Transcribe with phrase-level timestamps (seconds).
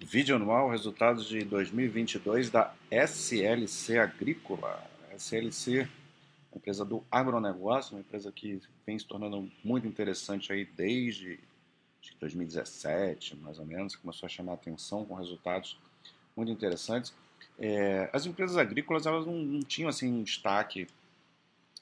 [0.00, 4.82] Vídeo anual, resultados de 2022 da SLC Agrícola.
[5.14, 5.88] SLC,
[6.54, 11.40] empresa do agronegócio, uma empresa que vem se tornando muito interessante aí desde
[12.20, 15.78] 2017, mais ou menos, começou a chamar a atenção com resultados
[16.36, 17.12] muito interessantes.
[17.58, 20.86] É, as empresas agrícolas elas não, não, tinham assim um destaque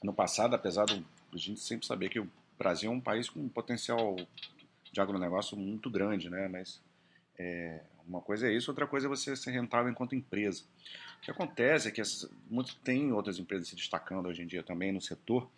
[0.03, 3.39] no passado, apesar de a gente sempre saber que o Brasil é um país com
[3.39, 4.15] um potencial
[4.91, 6.47] de agronegócio muito grande, né?
[6.47, 6.81] Mas
[7.37, 10.63] é, uma coisa é isso, outra coisa é você ser rentável enquanto empresa.
[11.17, 14.63] O que acontece é que essas, muito, tem outras empresas se destacando hoje em dia
[14.63, 15.49] também no setor.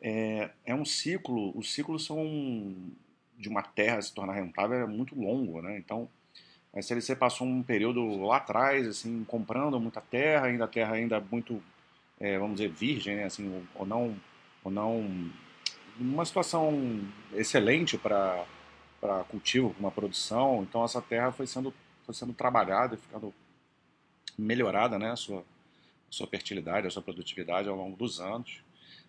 [0.00, 2.74] É, é um ciclo, os ciclos são
[3.36, 5.76] de uma terra se tornar rentável é muito longo, né?
[5.76, 6.08] Então,
[6.74, 11.20] a SLC passou um período lá atrás, assim, comprando muita terra, ainda a terra ainda
[11.20, 11.62] muito,
[12.18, 13.24] é, vamos dizer, virgem, né?
[13.24, 14.16] Assim, ou não,
[14.64, 15.30] ou não,
[15.98, 17.00] uma situação
[17.34, 18.46] excelente para
[19.02, 20.62] para cultivo, uma produção.
[20.62, 23.34] Então essa terra foi sendo, foi sendo trabalhada e ficando
[24.38, 25.42] melhorada, né, a sua, a
[26.10, 28.62] sua fertilidade, a sua produtividade ao longo dos anos.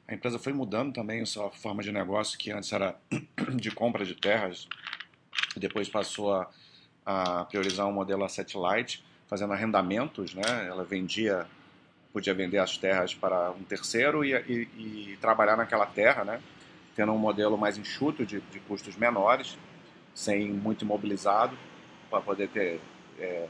[0.07, 2.95] A empresa foi mudando também a sua forma de negócio, que antes era
[3.55, 4.67] de compra de terras,
[5.55, 6.49] e depois passou a,
[7.05, 10.67] a priorizar um modelo asset light, fazendo arrendamentos, né?
[10.67, 11.47] Ela vendia,
[12.11, 16.41] podia vender as terras para um terceiro e, e, e trabalhar naquela terra, né?
[16.95, 19.57] Tendo um modelo mais enxuto de, de custos menores
[20.13, 21.57] sem muito imobilizado,
[22.13, 22.79] para poder ter
[23.17, 23.47] é,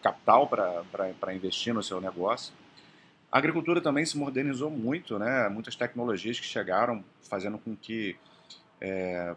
[0.00, 2.54] capital para investir no seu negócio.
[3.32, 5.48] A agricultura também se modernizou muito, né?
[5.48, 8.16] muitas tecnologias que chegaram fazendo com que
[8.80, 9.34] é,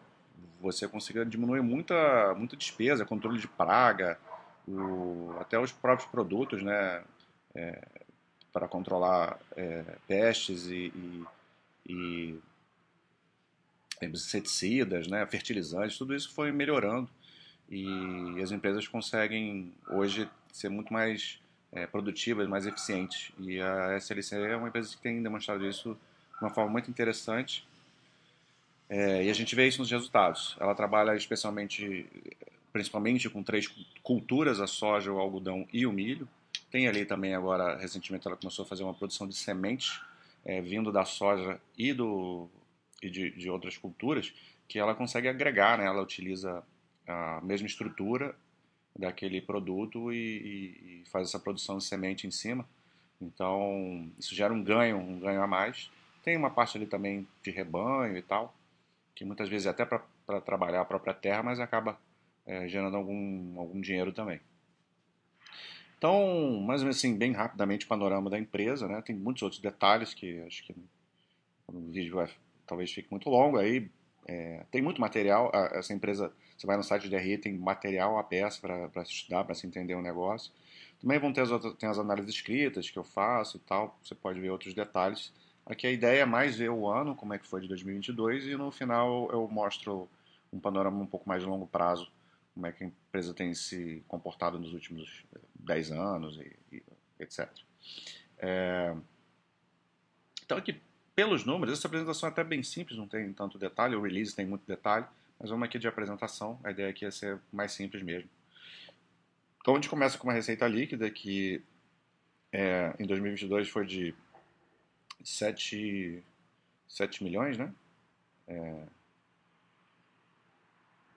[0.62, 4.20] você consiga diminuir muita, muita despesa, controle de praga,
[4.68, 7.04] o, até os próprios produtos né?
[7.56, 7.88] É,
[8.52, 11.24] para controlar é, pestes e, e,
[11.88, 12.40] e
[14.00, 17.10] inseticidas, né, fertilizantes, tudo isso foi melhorando
[17.70, 21.40] e as empresas conseguem hoje ser muito mais
[21.72, 23.32] é, produtivas, mais eficientes.
[23.40, 25.98] E a SLC é uma empresa que tem demonstrado isso
[26.38, 27.66] de uma forma muito interessante.
[28.90, 30.56] É, e a gente vê isso nos resultados.
[30.60, 32.06] Ela trabalha especialmente,
[32.72, 33.68] principalmente com três
[34.04, 36.28] culturas: a soja, o algodão e o milho.
[36.70, 40.00] Tem ali também agora, recentemente, ela começou a fazer uma produção de sementes
[40.46, 42.50] é, vindo da soja e do
[43.02, 44.34] e de, de outras culturas,
[44.68, 45.86] que ela consegue agregar, né?
[45.86, 46.64] ela utiliza
[47.08, 48.36] a mesma estrutura
[48.98, 52.68] daquele produto e, e, faz essa produção de semente em cima.
[53.20, 55.90] Então, isso gera um ganho, um ganho a mais.
[56.24, 58.54] Tem uma parte ali também de rebanho e tal,
[59.16, 62.00] que muitas vezes é até para trabalhar a própria terra, mas acaba
[62.46, 64.40] é, gerando algum, algum dinheiro também.
[65.98, 69.02] Então, mais ou menos assim, bem rapidamente o panorama da empresa, né?
[69.02, 70.76] Tem muitos outros detalhes que acho que
[71.72, 72.30] no vídeo vai
[72.68, 73.58] talvez fique muito longo.
[73.58, 73.90] Aí
[74.28, 75.52] é, tem muito material.
[75.54, 79.54] Essa empresa, você vai no site da DRI, tem material a peça para estudar, para
[79.54, 80.50] se entender o negócio.
[81.02, 84.00] Também vão ter as, outras, tem as análises escritas que eu faço e tal.
[84.02, 85.34] Você pode ver outros detalhes.
[85.66, 88.56] Aqui a ideia é mais ver o ano, como é que foi de 2022, e
[88.56, 90.10] no final eu mostro
[90.54, 92.10] um panorama um pouco mais de longo prazo,
[92.54, 95.26] como é que a empresa tem se comportado nos últimos
[95.56, 96.84] 10 anos e, e
[97.20, 97.50] etc.
[98.38, 98.96] É...
[100.46, 100.80] Então aqui
[101.16, 104.46] pelos números, essa apresentação é até bem simples, não tem tanto detalhe, o release tem
[104.46, 105.06] muito detalhe,
[105.40, 108.30] mas vamos aqui de apresentação, a ideia aqui é ser mais simples mesmo.
[109.62, 111.62] Então a gente começa com uma receita líquida que
[112.52, 114.14] é, em 2022 foi de
[115.24, 116.22] 7,
[116.88, 117.74] 7 milhões, né?
[118.48, 118.84] É,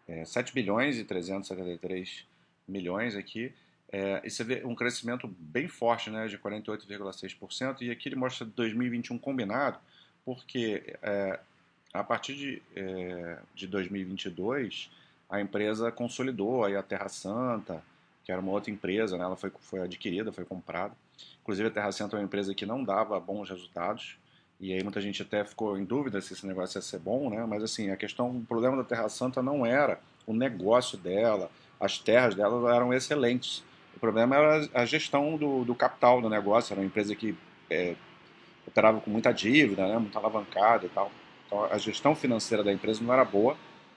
[0.08, 2.24] é, 7 bilhões e 373
[2.66, 3.52] milhões aqui.
[3.90, 8.44] É, e você vê um crescimento bem forte, né, de 48,6%, e aqui ele mostra
[8.44, 9.78] 2021 combinado,
[10.24, 11.38] porque é,
[12.00, 14.90] a partir de, é, de 2022
[15.28, 17.82] a empresa consolidou aí a Terra Santa,
[18.24, 20.92] que era uma outra empresa, né, ela foi, foi adquirida, foi comprada.
[21.42, 24.16] Inclusive a Terra Santa é uma empresa que não dava bons resultados,
[24.58, 27.44] e aí muita gente até ficou em dúvida se esse negócio ia ser bom, né?
[27.46, 31.98] Mas assim, a questão, o problema da Terra Santa não era o negócio dela, as
[31.98, 33.62] terras dela eram excelentes.
[33.94, 37.36] O problema era a gestão do, do capital do negócio, era uma empresa que
[37.70, 37.94] é,
[38.66, 41.10] operava com muita dívida, né, muito alavancada e tal.
[41.46, 43.56] Então a gestão financeira da empresa não era boa,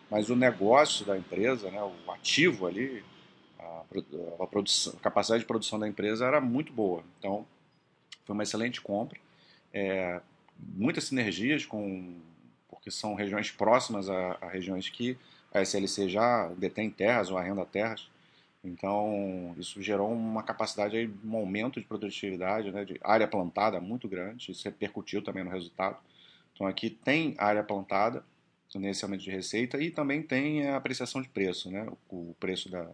[0.09, 3.03] mas o negócio da empresa, né, o ativo ali,
[3.59, 3.83] a,
[4.39, 7.03] a, produção, a capacidade de produção da empresa era muito boa.
[7.17, 7.45] Então
[8.25, 9.19] foi uma excelente compra.
[9.73, 10.21] É,
[10.57, 12.15] muitas sinergias com
[12.69, 15.17] porque são regiões próximas a, a regiões que
[15.53, 18.07] a SLC já detém terras ou arrenda terras.
[18.63, 24.07] Então, isso gerou uma capacidade, aí, um aumento de produtividade, né, de área plantada muito
[24.07, 25.97] grande, isso repercutiu também no resultado.
[26.59, 28.21] Então, aqui tem área plantada
[28.75, 32.91] nesse aumento de receita e também tem a apreciação de preço, né, o preço da,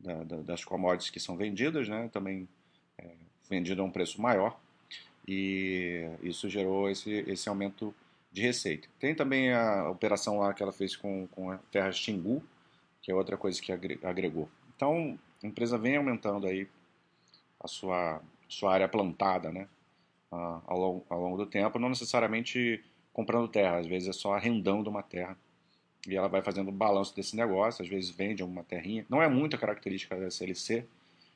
[0.00, 2.08] da, da, das commodities que são vendidas, né?
[2.10, 2.48] também
[2.96, 3.10] é,
[3.48, 4.58] vendido a um preço maior,
[5.28, 7.94] e isso gerou esse, esse aumento
[8.32, 8.88] de receita.
[8.98, 12.42] Tem também a operação lá que ela fez com, com a terra Xingu,
[13.02, 14.48] que é outra coisa que agregou.
[14.74, 16.66] Então, a empresa vem aumentando aí
[17.60, 19.68] a sua, sua área plantada, né?
[20.66, 22.82] ao, longo, ao longo do tempo, não necessariamente
[23.14, 25.38] comprando terra, às vezes é só arrendando uma terra.
[26.06, 29.06] E ela vai fazendo um balanço desse negócio, às vezes vende uma terrinha.
[29.08, 30.84] Não é muita característica da SLC,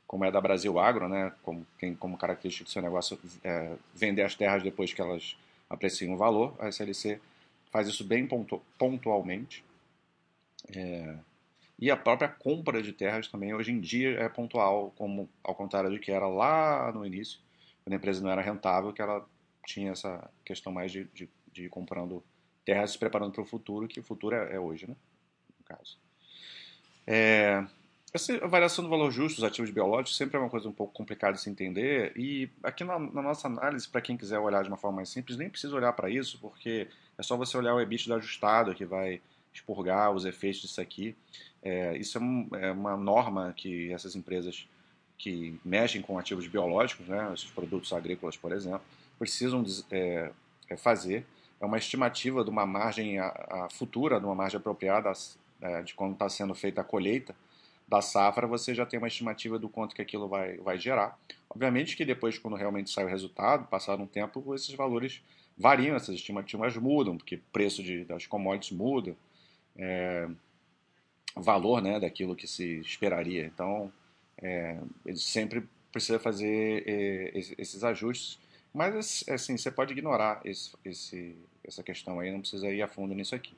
[0.06, 1.32] como é da Brasil Agro, né?
[1.42, 5.36] Como tem como característica do seu negócio é, vender as terras depois que elas
[5.70, 6.54] apreciam o valor.
[6.58, 7.18] A SLC
[7.70, 9.64] faz isso bem pontu pontualmente.
[10.74, 11.14] É,
[11.78, 15.90] e a própria compra de terras também hoje em dia é pontual, como ao contrário
[15.90, 17.38] do que era lá no início,
[17.84, 19.24] quando a empresa não era rentável, que ela
[19.64, 21.28] tinha essa questão mais de, de,
[21.58, 22.22] de ir comprando
[22.64, 24.96] terras se preparando para o futuro, que o futuro é, é, hoje, né?
[25.58, 25.98] No caso.
[27.06, 27.64] É,
[28.12, 31.34] essa avaliação do valor justo dos ativos biológicos sempre é uma coisa um pouco complicada
[31.34, 34.76] de se entender, e aqui na, na nossa análise, para quem quiser olhar de uma
[34.76, 38.16] forma mais simples, nem precisa olhar para isso, porque é só você olhar o EBITDA
[38.16, 39.20] ajustado que vai
[39.52, 41.16] expurgar os efeitos disso aqui.
[41.62, 44.68] É, isso é, um, é, uma norma que essas empresas
[45.16, 48.82] que mexem com ativos biológicos, né, esses produtos agrícolas, por exemplo,
[49.18, 50.30] precisam é,
[50.68, 51.26] é, fazer.
[51.60, 55.12] É uma estimativa de uma margem a, a futura, de uma margem apropriada
[55.60, 57.34] é, de quando está sendo feita a colheita
[57.88, 61.18] da safra, você já tem uma estimativa do quanto que aquilo vai, vai gerar.
[61.48, 65.22] Obviamente que depois, quando realmente sai o resultado, passado um tempo, esses valores
[65.56, 69.16] variam, essas estimativas mudam, porque preço de, das commodities muda,
[69.76, 70.28] é,
[71.34, 73.46] valor né, daquilo que se esperaria.
[73.46, 73.90] Então,
[74.42, 78.38] é, ele sempre precisa fazer é, esses ajustes.
[78.72, 83.14] Mas, assim, você pode ignorar esse, esse, essa questão aí, não precisa ir a fundo
[83.14, 83.54] nisso aqui.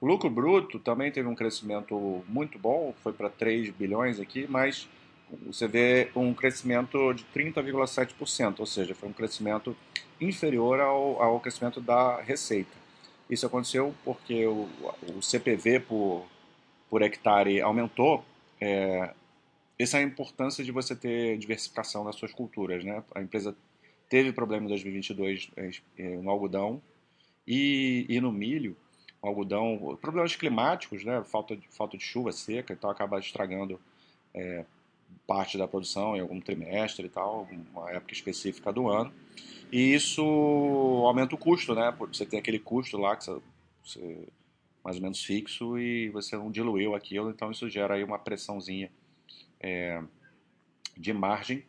[0.00, 4.88] O lucro bruto também teve um crescimento muito bom, foi para 3 bilhões aqui, mas
[5.46, 9.76] você vê um crescimento de 30,7%, ou seja, foi um crescimento
[10.20, 12.76] inferior ao, ao crescimento da receita.
[13.28, 14.68] Isso aconteceu porque o,
[15.14, 16.26] o CPV por,
[16.88, 18.24] por hectare aumentou.
[18.60, 19.12] É,
[19.78, 22.84] essa é a importância de você ter diversificação nas suas culturas.
[22.84, 23.02] Né?
[23.14, 23.56] A empresa
[24.08, 26.80] teve problema em 2022 é, é, no algodão
[27.46, 28.76] e, e no milho.
[29.22, 31.22] O algodão, problemas climáticos, né?
[31.24, 33.80] falta, de, falta de chuva seca, então acaba estragando
[34.34, 34.64] é,
[35.26, 39.12] parte da produção em algum trimestre e tal, uma época específica do ano.
[39.72, 40.22] E isso
[41.04, 41.92] aumenta o custo, né?
[41.98, 43.40] Você tem aquele custo lá que você,
[43.82, 44.28] você
[44.84, 48.90] mais ou menos fixo e você não diluiu aquilo, então isso gera aí uma pressãozinha
[49.58, 50.00] é,
[50.96, 51.64] de margem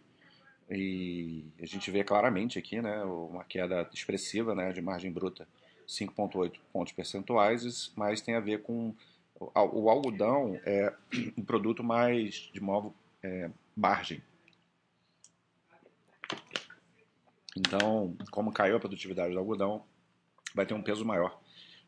[0.70, 5.48] e a gente vê claramente aqui, né, uma queda expressiva, né, de margem bruta,
[5.88, 8.94] 5,8 pontos percentuais, mas tem a ver com
[9.40, 10.94] o algodão é
[11.38, 12.92] um produto mais de maior
[13.24, 14.22] é, margem.
[17.56, 19.84] Então, como caiu a produtividade do algodão,
[20.54, 21.40] vai ter um peso maior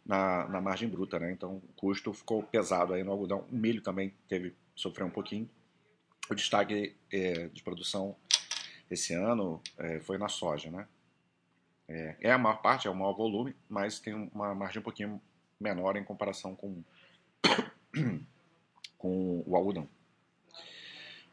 [0.06, 1.32] na, na margem bruta, né?
[1.32, 3.46] Então, o custo ficou pesado aí no algodão.
[3.52, 5.50] O milho também teve sofreu um pouquinho.
[6.30, 8.16] O destaque é, de produção
[8.90, 10.88] esse ano é, foi na soja, né?
[11.88, 15.22] É, é, a maior parte, é o maior volume, mas tem uma margem um pouquinho
[15.60, 16.84] menor em comparação com,
[18.98, 19.88] com o algodão.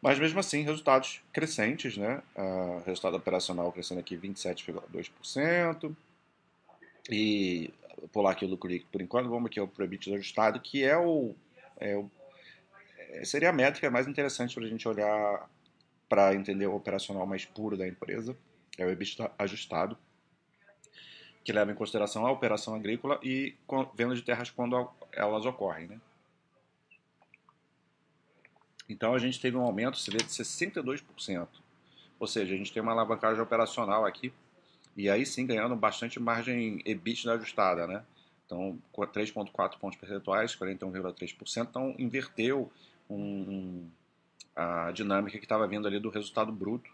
[0.00, 2.22] Mas mesmo assim, resultados crescentes, né?
[2.36, 5.94] Uh, resultado operacional crescendo aqui 27,2%.
[7.10, 7.72] E
[8.12, 11.34] pular aqui o lucro líquido por enquanto, vamos aqui ao EBITDA ajustado, que é o,
[11.78, 12.10] é o
[13.10, 15.48] é, seria a métrica mais interessante para a gente olhar
[16.16, 18.34] para entender o operacional mais puro da empresa,
[18.78, 19.98] é o EBITDA ajustado,
[21.44, 23.54] que leva em consideração a operação agrícola e
[23.94, 26.00] venda de terras quando elas ocorrem, né?
[28.88, 31.46] Então a gente teve um aumento, se vê, de 62%.
[32.18, 34.32] Ou seja, a gente tem uma alavancagem operacional aqui
[34.96, 38.02] e aí sim ganhando bastante margem EBITDA ajustada, né?
[38.46, 41.66] Então, 3,4 pontos percentuais, 41,3%.
[41.68, 42.72] Então, inverteu
[43.06, 43.90] um, um,
[44.56, 46.90] a dinâmica que estava vindo ali do resultado bruto.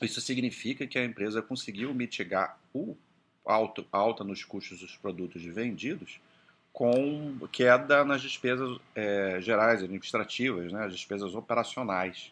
[0.00, 2.96] Isso significa que a empresa conseguiu mitigar o
[3.44, 6.20] alto, alta nos custos dos produtos vendidos
[6.76, 12.30] com queda nas despesas é, gerais, administrativas, né, as despesas operacionais,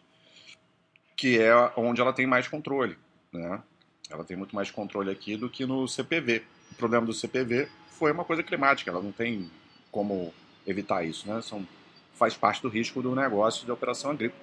[1.17, 2.95] que é onde ela tem mais controle.
[3.33, 3.59] Né?
[4.07, 6.43] Ela tem muito mais controle aqui do que no CPV.
[6.71, 9.49] O problema do CPV foi uma coisa climática, ela não tem
[9.91, 10.31] como
[10.67, 11.27] evitar isso.
[11.27, 11.41] Né?
[11.41, 11.67] São,
[12.15, 14.41] faz parte do risco do negócio de operação agrícola.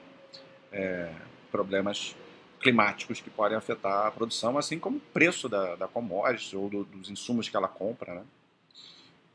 [0.70, 1.12] É,
[1.50, 2.14] problemas
[2.60, 6.84] climáticos que podem afetar a produção, assim como o preço da, da commodity ou do,
[6.84, 8.14] dos insumos que ela compra.
[8.14, 8.24] Né?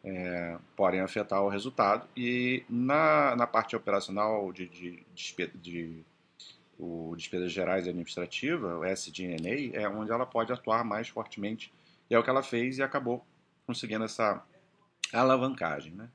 [0.08, 2.08] é, podem afetar o resultado.
[2.15, 6.06] E na, na parte operacional de, de, de, de
[6.79, 11.74] o despesas gerais e administrativa, o SG&A, é onde ela pode atuar mais fortemente.
[12.10, 13.25] E é o que ela fez e acabou
[13.65, 14.41] conseguindo essa
[15.12, 15.91] alavancagem.
[15.91, 16.08] Né?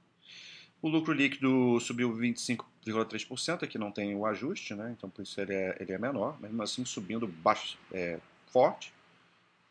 [0.83, 4.93] O lucro líquido subiu 25,3%, aqui não tem o ajuste, né?
[4.99, 8.93] então por isso ele é, ele é menor, mesmo assim subindo baixo, é, forte.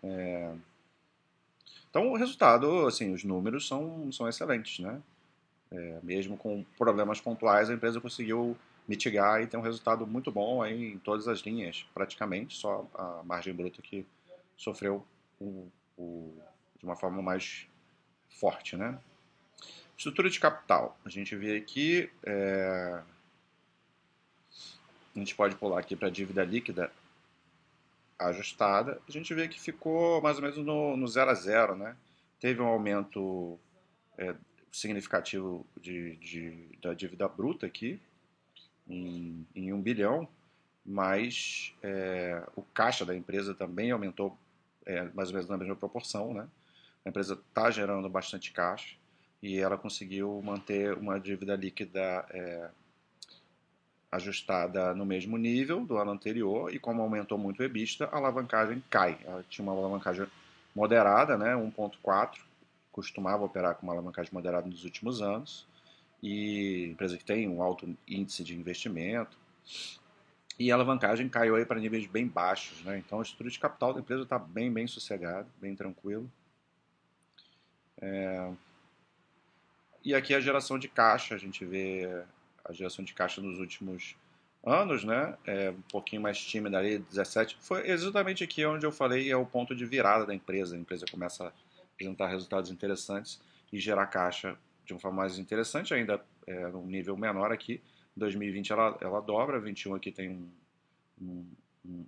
[0.02, 0.54] É...
[1.90, 4.80] Então o resultado, assim, os números são, são excelentes.
[4.80, 5.02] Né?
[5.70, 10.66] É, mesmo com problemas pontuais, a empresa conseguiu mitigar e ter um resultado muito bom
[10.66, 14.06] em todas as linhas, praticamente, só a margem bruta que
[14.56, 15.06] sofreu
[15.40, 16.34] o, o,
[16.80, 17.68] de uma forma mais
[18.30, 18.98] forte, né?
[20.02, 20.98] Estrutura de capital.
[21.06, 23.04] A gente vê aqui, é...
[25.16, 26.92] a gente pode pular aqui para a dívida líquida
[28.18, 29.00] ajustada.
[29.08, 31.96] A gente vê que ficou mais ou menos no, no zero a zero, né?
[32.40, 33.60] Teve um aumento
[34.18, 34.34] é,
[34.72, 38.02] significativo de, de, da dívida bruta aqui,
[38.90, 40.28] em, em um bilhão,
[40.84, 44.36] mas é, o caixa da empresa também aumentou
[44.84, 46.48] é, mais ou menos na mesma proporção, né?
[47.06, 49.00] A empresa está gerando bastante caixa
[49.42, 52.70] e ela conseguiu manter uma dívida líquida é,
[54.12, 58.84] ajustada no mesmo nível do ano anterior e como aumentou muito o EBITDA, a alavancagem
[58.90, 59.18] cai.
[59.24, 60.28] Ela tinha uma alavancagem
[60.76, 62.40] moderada, né, 1.4,
[62.92, 65.66] costumava operar com uma alavancagem moderada nos últimos anos
[66.22, 69.38] e empresa que tem um alto índice de investimento
[70.60, 73.00] e a alavancagem caiu aí para níveis bem baixos, né?
[73.00, 76.30] Então a estrutura de capital da empresa está bem, bem sossegado, bem tranquilo.
[78.00, 78.52] É...
[80.04, 82.24] E aqui a geração de caixa, a gente vê
[82.66, 84.16] a geração de caixa nos últimos
[84.66, 85.38] anos, né?
[85.46, 87.58] É um pouquinho mais tímida ali, 17.
[87.60, 90.76] Foi exatamente aqui onde eu falei é o ponto de virada da empresa.
[90.76, 91.52] A empresa começa a
[91.94, 93.42] apresentar resultados interessantes
[93.72, 97.82] e gerar caixa de uma forma mais interessante, ainda é, num nível menor aqui.
[98.16, 101.46] Em 2020 ela, ela dobra, 21 aqui tem um,
[101.86, 102.06] um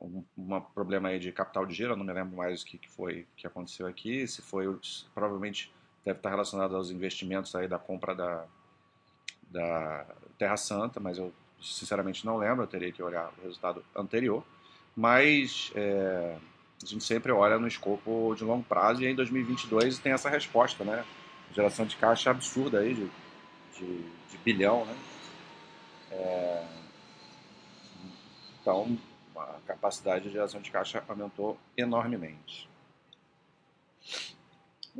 [0.00, 2.88] um, um problema aí de capital de giro, não me lembro mais o que, que
[2.88, 4.64] foi que aconteceu aqui, se foi,
[5.12, 5.70] provavelmente
[6.04, 8.44] deve estar relacionado aos investimentos aí da compra da,
[9.50, 10.06] da
[10.38, 14.42] Terra Santa, mas eu sinceramente não lembro, eu teria que olhar o resultado anterior,
[14.96, 16.36] mas é,
[16.82, 20.84] a gente sempre olha no escopo de longo prazo e em 2022 tem essa resposta,
[20.84, 21.04] né?
[21.52, 23.10] Geração de caixa absurda aí de,
[23.78, 24.96] de, de bilhão, né?
[26.12, 26.66] É,
[28.62, 28.98] então,
[29.36, 32.69] a capacidade de geração de caixa aumentou enormemente.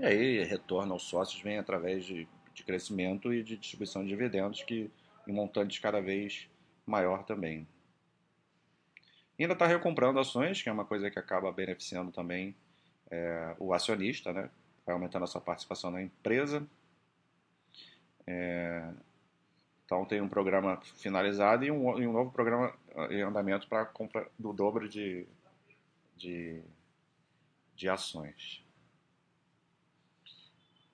[0.00, 4.62] E aí, retorno aos sócios vem através de, de crescimento e de distribuição de dividendos,
[4.62, 4.90] que
[5.28, 6.48] em montante cada vez
[6.86, 7.68] maior também.
[9.38, 12.56] Ainda está recomprando ações, que é uma coisa que acaba beneficiando também
[13.10, 14.48] é, o acionista, né?
[14.86, 16.66] vai aumentando a sua participação na empresa.
[18.26, 18.90] É,
[19.84, 23.84] então tem um programa finalizado e um, e um novo programa eh, em andamento para
[23.84, 25.26] compra do dobro de,
[26.16, 26.62] de,
[27.76, 28.64] de ações.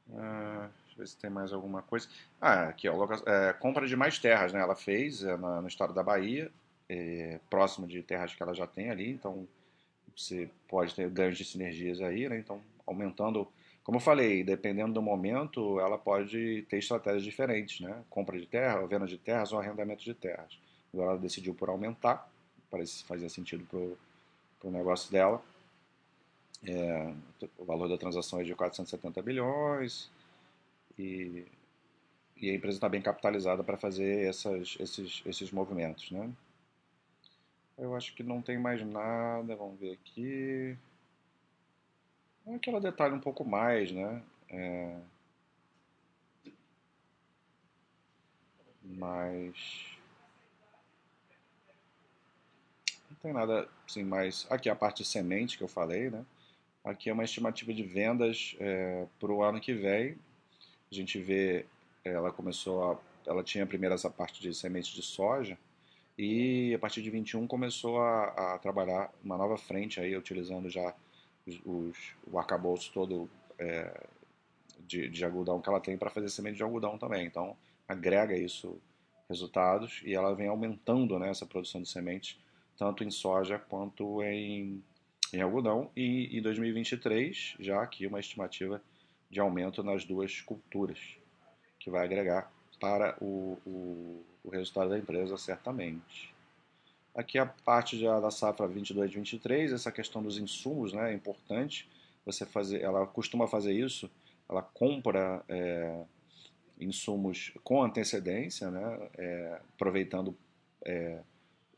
[0.09, 2.09] Uh, deixa eu ver se tem mais alguma coisa.
[2.41, 4.61] Ah, aqui, ó, é, compra de mais terras, né?
[4.61, 6.51] Ela fez é, na, no estado da Bahia,
[6.89, 9.47] é, próximo de terras que ela já tem ali, então
[10.17, 12.39] você pode ter ganhos de sinergias aí, né?
[12.39, 13.49] Então, aumentando
[13.87, 18.03] como eu falei, dependendo do momento, ela pode ter estratégias diferentes, né?
[18.11, 20.59] Compra de terra, venda de terras ou arrendamento de terras.
[20.93, 22.29] Agora ela decidiu por aumentar,
[22.69, 25.41] parece que fazia sentido para o negócio dela.
[26.67, 27.15] É,
[27.59, 30.11] o valor da transação é de 470 bilhões
[30.99, 31.45] e,
[32.37, 36.31] e a empresa está bem capitalizada para fazer essas, esses, esses movimentos, né?
[37.79, 40.77] Eu acho que não tem mais nada, vamos ver aqui
[42.47, 44.23] é que ela detalha um pouco mais, né?
[44.49, 44.97] É...
[48.85, 49.99] Mas
[53.11, 54.47] não tem nada assim mais.
[54.49, 56.25] Aqui a parte de semente que eu falei, né?
[56.87, 60.17] Aqui é uma estimativa de vendas é, para o ano que vem.
[60.89, 61.67] A gente vê,
[62.05, 65.59] ela começou a, ela tinha primeiro essa parte de semente de soja
[66.17, 70.95] e a partir de 21 começou a, a trabalhar uma nova frente aí, utilizando já
[71.65, 73.29] os, o arcabouço todo
[73.59, 74.07] é,
[74.87, 77.27] de, de algodão que ela tem para fazer semente de algodão também.
[77.27, 77.57] Então,
[77.89, 78.81] agrega isso
[79.29, 82.39] resultados e ela vem aumentando né, essa produção de sementes,
[82.79, 84.81] tanto em soja quanto em,
[85.33, 85.91] em algodão.
[85.97, 88.83] E em 2023, já aqui uma estimativa
[89.31, 90.99] de aumento nas duas culturas,
[91.79, 96.35] que vai agregar para o, o, o resultado da empresa, certamente.
[97.15, 101.89] Aqui a parte já da safra 22 23, essa questão dos insumos, né, é importante.
[102.25, 104.11] Você fazer, ela costuma fazer isso
[104.49, 106.05] ela compra é,
[106.79, 110.37] insumos com antecedência, né, é, aproveitando
[110.85, 111.21] é,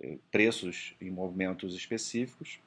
[0.01, 2.61] é preços em movimentos específicos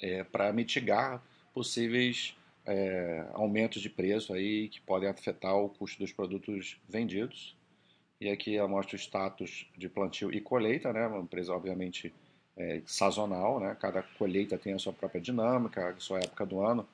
[0.00, 1.22] é, para mitigar
[1.52, 2.36] possíveis
[2.66, 7.56] é, aumentos de preço aí que podem afetar o custo dos produtos vendidos.
[8.20, 12.12] E aqui ela mostra o status de plantio e colheita, né, uma empresa obviamente
[12.56, 13.76] é, sazonal, né?
[13.80, 16.86] Cada colheita tem a sua própria dinâmica, a sua época do ano.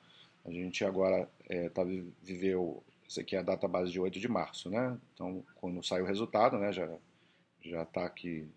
[0.43, 1.83] A gente agora é, tá,
[2.23, 4.97] viveu, isso aqui é a data base de 8 de março, né?
[5.13, 6.89] Então, quando sai o resultado, né, já
[7.63, 8.47] já está aqui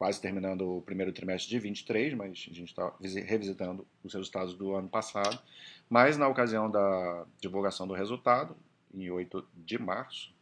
[0.00, 2.90] quase terminando o primeiro trimestre de 23, mas a gente está
[3.26, 5.38] revisitando os resultados do ano passado.
[5.90, 8.56] Mas na ocasião da divulgação do resultado,
[8.94, 10.32] em 8 de março,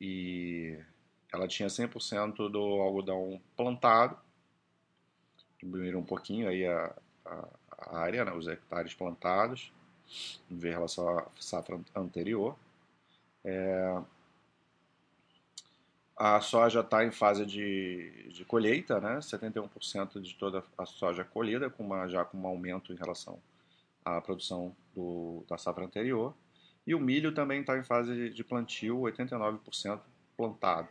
[0.00, 0.78] e
[1.30, 4.16] ela tinha 100% do algodão plantado,
[5.58, 6.96] diminuíram um pouquinho aí a,
[7.26, 7.48] a,
[7.78, 9.70] a área, né, os hectares plantados,
[10.50, 12.56] em relação à safra anterior.
[13.44, 14.00] É,
[16.16, 19.18] a soja está em fase de, de colheita, né?
[19.18, 23.38] 71% de toda a soja colhida, com uma, já com um aumento em relação
[24.04, 26.34] à produção do, da safra anterior.
[26.86, 30.00] E o milho também está em fase de plantio, 89%
[30.36, 30.88] plantado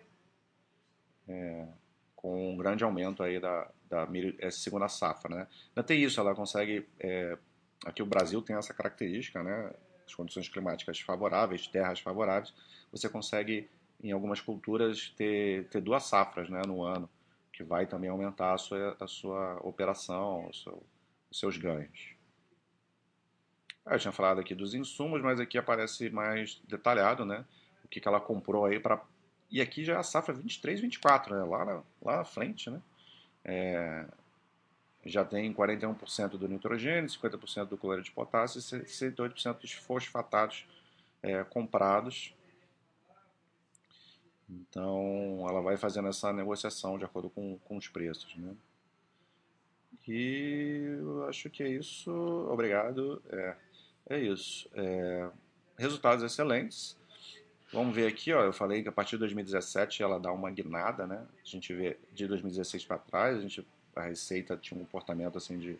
[1.27, 1.67] é,
[2.15, 4.07] com um grande aumento aí da, da
[4.51, 5.35] segunda safra.
[5.35, 5.47] Né?
[5.69, 6.87] Ainda tem isso, ela consegue.
[6.99, 7.37] É,
[7.85, 9.71] aqui o Brasil tem essa característica, né?
[10.05, 12.53] as condições climáticas favoráveis, terras favoráveis,
[12.91, 13.69] você consegue,
[14.03, 17.09] em algumas culturas, ter, ter duas safras né, no ano,
[17.51, 20.83] que vai também aumentar a sua, a sua operação, seu,
[21.31, 22.13] os seus ganhos.
[23.85, 27.45] Eu tinha falado aqui dos insumos, mas aqui aparece mais detalhado, né?
[27.83, 28.99] O que, que ela comprou aí para
[29.49, 31.43] e aqui já é a safra 23, 24, né?
[31.43, 32.69] lá, na, lá na frente.
[32.69, 32.81] Né?
[33.43, 34.05] É,
[35.05, 40.65] já tem 41% do nitrogênio, 50% do cloreto de potássio e 68% dos fosfatados
[41.21, 42.33] é, comprados.
[44.49, 48.35] Então, ela vai fazendo essa negociação de acordo com, com os preços.
[48.37, 48.55] Né?
[50.07, 52.11] E eu acho que é isso.
[52.49, 53.21] Obrigado.
[53.29, 53.55] É,
[54.11, 54.69] é isso.
[54.73, 55.29] É,
[55.77, 56.95] resultados excelentes.
[57.73, 61.07] Vamos ver aqui, ó, eu falei que a partir de 2017 ela dá uma guinada,
[61.07, 61.25] né?
[61.43, 65.57] A gente vê de 2016 para trás, a, gente, a receita tinha um comportamento assim
[65.57, 65.77] de,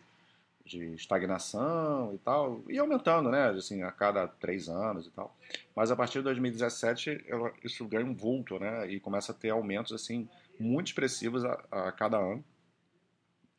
[0.66, 3.50] de estagnação e tal, e aumentando, né?
[3.50, 5.34] Assim, a cada três anos e tal.
[5.74, 8.90] Mas a partir de 2017 ela, isso ganha um vulto, né?
[8.90, 12.44] E começa a ter aumentos assim muito expressivos a, a cada ano,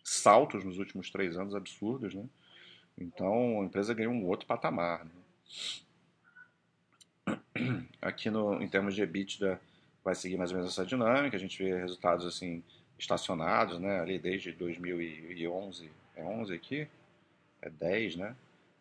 [0.04, 2.26] saltos nos últimos três anos absurdos, né?
[2.98, 5.06] Então a empresa ganhou um outro patamar.
[5.06, 5.12] Né?
[8.02, 9.60] Aqui no, em termos de EBITDA
[10.04, 12.64] vai seguir mais ou menos essa dinâmica, a gente vê resultados assim
[12.98, 16.88] estacionados, né, ali desde 2011, é 11 aqui,
[17.62, 18.36] é 10, né,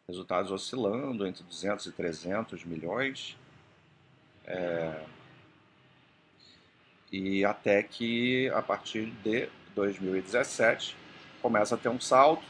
[0.06, 3.36] resultados oscilando entre 200 e 300 milhões,
[4.46, 5.02] é,
[7.10, 10.96] e até que a partir de 2017
[11.42, 12.44] começa a ter um salto,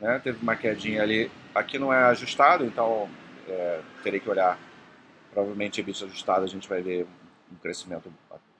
[0.00, 3.08] né, teve uma quedinha ali, aqui não é ajustado, então
[3.48, 4.58] é, terei que olhar.
[5.32, 7.06] Provavelmente, EBITDA ajustado, a gente vai ver
[7.52, 8.12] um crescimento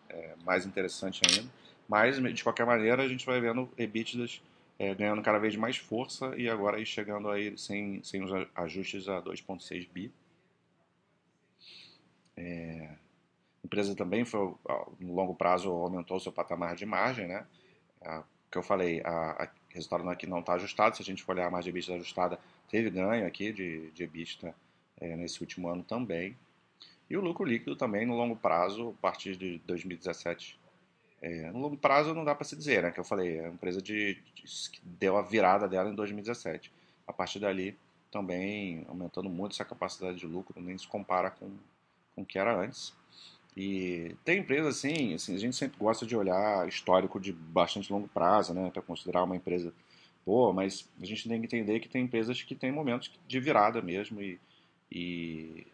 [0.09, 1.49] é, mais interessante ainda.
[1.89, 4.43] Mas, de qualquer maneira, a gente vai vendo EBITDAs
[4.79, 9.09] é, ganhando cada vez mais força e agora aí chegando aí sem, sem os ajustes
[9.09, 10.13] a 2,6 bi.
[12.37, 12.89] É,
[13.63, 14.55] a empresa também, foi,
[15.01, 17.45] no longo prazo, aumentou seu patamar de margem, né?
[18.51, 20.97] Que eu falei, o resultado aqui não está ajustado.
[20.97, 22.39] Se a gente for olhar a margem de EBITDA ajustada,
[22.71, 24.55] teve ganho aqui de, de EBITDA
[25.01, 26.37] é, nesse último ano também.
[27.11, 30.59] E o lucro líquido também no longo prazo, a partir de 2017.
[31.21, 32.91] É, no longo prazo não dá para se dizer, né?
[32.91, 36.73] Que eu falei, é uma empresa de, de, que deu a virada dela em 2017.
[37.07, 37.77] A partir dali,
[38.11, 41.51] também aumentando muito essa capacidade de lucro, nem se compara com,
[42.15, 42.95] com o que era antes.
[43.57, 48.09] E tem empresas assim, assim, a gente sempre gosta de olhar histórico de bastante longo
[48.09, 48.71] prazo, né?
[48.71, 49.73] Para considerar uma empresa
[50.25, 53.81] boa, mas a gente tem que entender que tem empresas que têm momentos de virada
[53.83, 54.39] mesmo e,
[54.93, 55.67] e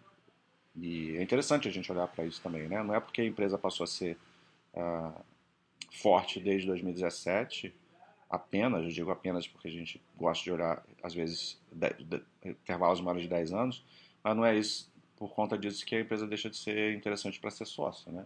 [0.77, 2.83] e é interessante a gente olhar para isso também, né?
[2.83, 4.19] Não é porque a empresa passou a ser
[4.75, 5.15] uh,
[5.95, 7.75] forte desde 2017,
[8.29, 13.01] apenas, eu digo apenas porque a gente gosta de olhar, às vezes, de, de, intervalos
[13.01, 13.85] maiores de 10 anos,
[14.23, 17.51] mas não é isso por conta disso que a empresa deixa de ser interessante para
[17.51, 18.25] ser sócio, né?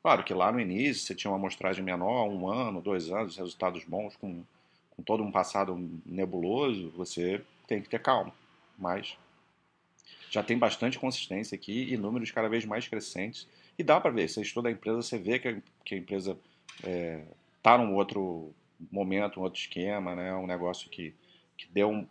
[0.00, 3.84] Claro que lá no início você tinha uma amostragem menor, um ano, dois anos, resultados
[3.84, 4.44] bons, com,
[4.90, 5.76] com todo um passado
[6.06, 8.32] nebuloso, você tem que ter calma.
[8.78, 9.18] Mas
[10.30, 13.48] já tem bastante consistência aqui e números cada vez mais crescentes.
[13.76, 16.38] E dá para ver, você estuda a empresa, você vê que a, que a empresa
[16.84, 17.22] é,
[17.62, 18.52] tá num outro
[18.90, 20.34] momento, um outro esquema, né?
[20.34, 21.14] um negócio que,
[21.56, 22.06] que deu um,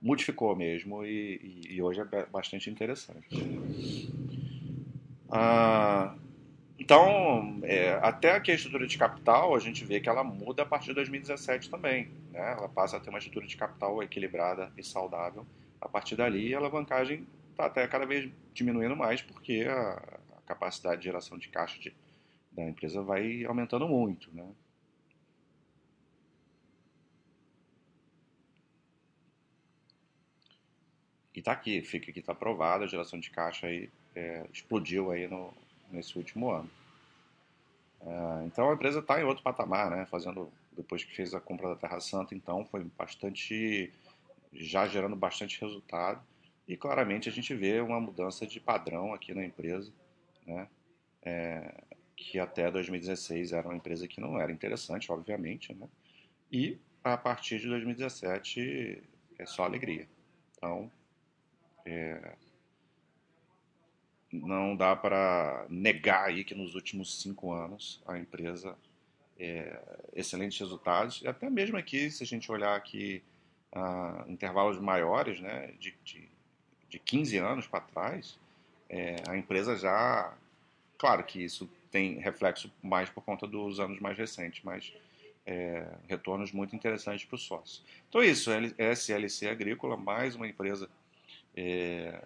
[0.00, 3.28] modificou mesmo e, e, e hoje é bastante interessante.
[5.28, 6.14] Ah,
[6.78, 10.66] então, é, até aqui a estrutura de capital, a gente vê que ela muda a
[10.66, 12.08] partir de 2017 também.
[12.30, 12.52] Né?
[12.52, 15.44] Ela passa a ter uma estrutura de capital equilibrada e saudável.
[15.80, 20.02] A partir dali, a alavancagem está até cada vez diminuindo mais, porque a,
[20.36, 21.92] a capacidade de geração de caixa de,
[22.56, 24.34] da empresa vai aumentando muito.
[24.34, 24.48] Né?
[31.34, 35.28] E está aqui, fica aqui, está aprovado, a geração de caixa aí é, explodiu aí
[35.28, 35.52] no,
[35.90, 36.70] nesse último ano.
[38.00, 40.06] É, então a empresa está em outro patamar, né?
[40.06, 43.92] Fazendo depois que fez a compra da Terra Santa, então foi bastante
[44.52, 46.22] já gerando bastante resultado
[46.66, 49.92] e claramente a gente vê uma mudança de padrão aqui na empresa,
[50.46, 50.68] né?
[51.22, 51.74] É,
[52.16, 55.86] que até 2016 era uma empresa que não era interessante, obviamente, né?
[56.50, 59.02] E a partir de 2017
[59.38, 60.08] é só alegria.
[60.56, 60.90] Então,
[61.84, 62.34] é,
[64.32, 68.76] não dá para negar aí que nos últimos cinco anos a empresa
[69.38, 69.78] é,
[70.14, 73.22] excelentes resultados e até mesmo aqui se a gente olhar aqui
[73.72, 76.28] ah, intervalos maiores né de, de,
[76.88, 78.38] de 15 anos para trás
[78.88, 80.34] é, a empresa já
[80.98, 84.92] claro que isso tem reflexo mais por conta dos anos mais recentes mas
[85.44, 90.90] é, retornos muito interessantes para o sócio então é isso SLC Agrícola mais uma empresa
[91.56, 92.22] é,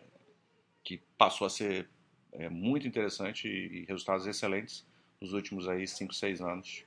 [0.82, 1.88] que passou a ser
[2.32, 4.84] é, muito interessante e, resultados excelentes
[5.20, 6.84] nos últimos aí 5, 6 anos.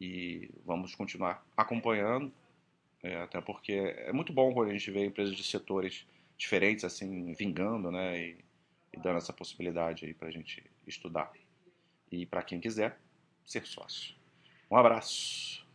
[0.00, 2.30] E vamos continuar acompanhando,
[3.02, 7.32] é, até porque é muito bom quando a gente vê empresas de setores diferentes assim
[7.32, 8.36] vingando, né, e,
[8.96, 11.32] dando essa possibilidade aí para a gente estudar.
[12.10, 12.98] E para quem quiser,
[13.44, 14.14] ser sócio.
[14.70, 15.65] Um abraço.